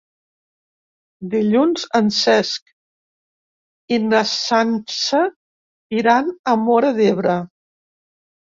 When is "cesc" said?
2.19-2.73